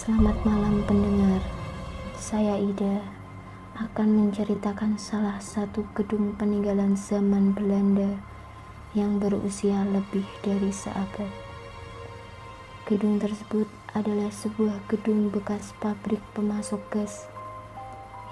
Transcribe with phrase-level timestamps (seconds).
[0.00, 1.44] Selamat malam pendengar.
[2.16, 3.04] Saya Ida
[3.76, 8.16] akan menceritakan salah satu gedung peninggalan zaman Belanda
[8.96, 11.28] yang berusia lebih dari seabad.
[12.88, 17.28] Gedung tersebut adalah sebuah gedung bekas pabrik pemasok gas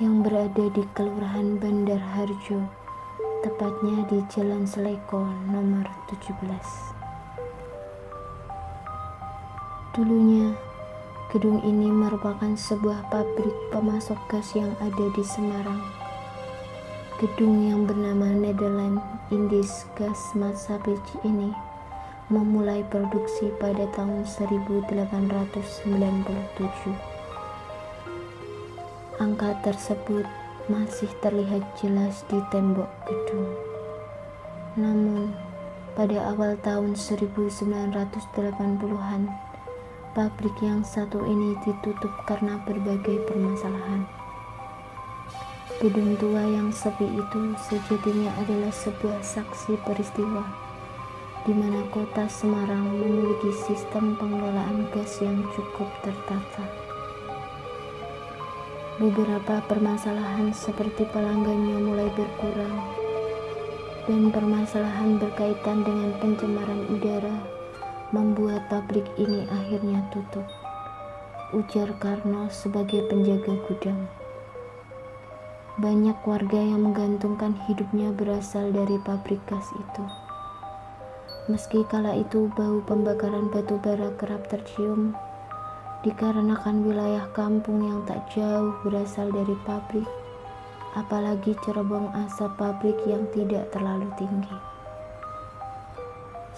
[0.01, 2.65] yang berada di Kelurahan Bandar Harjo,
[3.45, 5.21] tepatnya di Jalan Seleko
[5.53, 5.85] nomor
[6.17, 6.33] 17.
[9.93, 10.57] Dulunya,
[11.29, 15.85] gedung ini merupakan sebuah pabrik pemasok gas yang ada di Semarang.
[17.21, 21.53] Gedung yang bernama Netherlands Indies Gas Matsapich ini
[22.33, 26.97] memulai produksi pada tahun 1897.
[29.21, 30.25] Angka tersebut
[30.73, 33.53] masih terlihat jelas di tembok gedung.
[34.81, 35.37] Namun,
[35.93, 39.48] pada awal tahun 1980-an,
[40.15, 44.07] pabrik yang satu ini ditutup karena berbagai permasalahan.
[45.79, 50.69] Gedung tua yang sepi itu sejatinya adalah sebuah saksi peristiwa
[51.47, 56.65] di mana kota Semarang memiliki sistem pengelolaan gas yang cukup tertata.
[58.99, 62.77] Beberapa permasalahan seperti pelanggannya mulai berkurang
[64.11, 67.58] dan permasalahan berkaitan dengan pencemaran udara
[68.09, 70.49] membuat pabrik ini akhirnya tutup.
[71.53, 74.09] Ujar Karno sebagai penjaga gudang.
[75.77, 80.05] Banyak warga yang menggantungkan hidupnya berasal dari pabrik gas itu.
[81.53, 85.13] Meski kala itu bau pembakaran batu bara kerap tercium,
[86.01, 90.09] dikarenakan wilayah kampung yang tak jauh berasal dari pabrik,
[90.97, 94.78] apalagi cerobong asap pabrik yang tidak terlalu tinggi.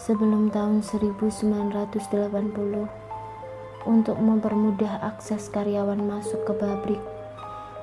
[0.01, 1.93] Sebelum tahun 1980,
[3.85, 7.05] untuk mempermudah akses karyawan masuk ke pabrik,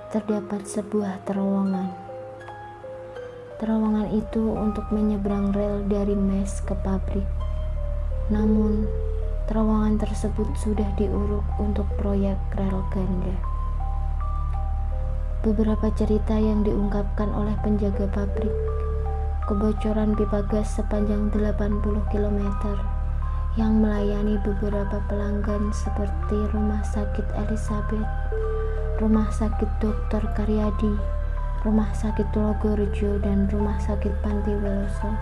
[0.10, 1.94] terdapat sebuah terowongan.
[3.62, 7.30] Terowongan itu untuk menyeberang rel dari mes ke pabrik.
[8.34, 8.90] Namun,
[9.46, 13.38] terowongan tersebut sudah diuruk untuk proyek rel ganda.
[15.46, 18.87] Beberapa cerita yang diungkapkan oleh penjaga pabrik
[19.48, 21.80] kebocoran pipa gas sepanjang 80
[22.12, 22.40] km
[23.56, 28.04] yang melayani beberapa pelanggan seperti Rumah Sakit Elizabeth,
[29.00, 30.20] Rumah Sakit Dr.
[30.36, 31.00] Karyadi,
[31.64, 35.16] Rumah Sakit Logorjo, dan Rumah Sakit Panti Weloso.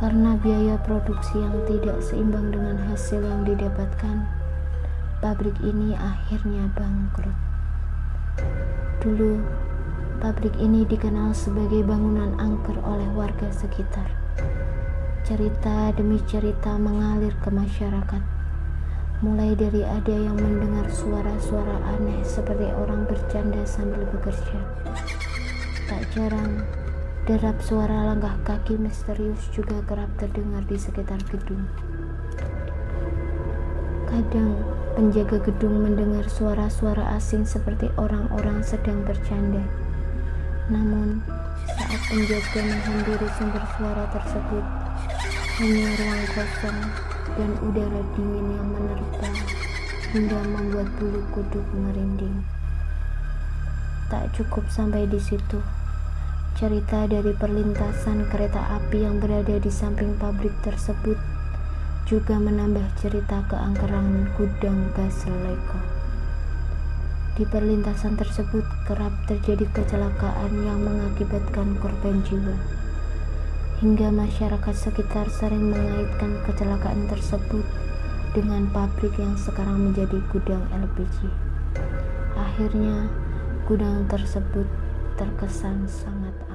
[0.00, 4.24] Karena biaya produksi yang tidak seimbang dengan hasil yang didapatkan,
[5.20, 7.36] pabrik ini akhirnya bangkrut.
[9.04, 9.61] Dulu,
[10.22, 14.06] Pabrik ini dikenal sebagai bangunan angker oleh warga sekitar.
[15.26, 18.22] Cerita demi cerita mengalir ke masyarakat.
[19.18, 24.62] Mulai dari ada yang mendengar suara-suara aneh seperti orang bercanda sambil bekerja.
[25.90, 26.70] Tak jarang,
[27.26, 31.66] derap suara langkah kaki misterius juga kerap terdengar di sekitar gedung.
[34.06, 34.54] Kadang,
[34.94, 39.66] penjaga gedung mendengar suara-suara asing seperti orang-orang sedang bercanda
[40.70, 41.18] namun,
[41.66, 44.64] saat penjaga menghampiri sumber suara tersebut,
[45.58, 46.80] hanya ruang kosong
[47.34, 49.28] dan udara dingin yang menerpa
[50.12, 52.44] hingga membuat bulu kuduk merinding.
[54.12, 55.58] Tak cukup sampai di situ.
[56.52, 61.16] Cerita dari perlintasan kereta api yang berada di samping pabrik tersebut
[62.04, 66.01] juga menambah cerita keangkeran gudang gas Leko.
[67.42, 72.54] Di perlintasan tersebut kerap terjadi kecelakaan yang mengakibatkan korban jiwa.
[73.82, 77.66] Hingga masyarakat sekitar sering mengaitkan kecelakaan tersebut
[78.30, 81.26] dengan pabrik yang sekarang menjadi gudang LPG.
[82.38, 83.10] Akhirnya,
[83.66, 84.70] gudang tersebut
[85.18, 86.51] terkesan sangat.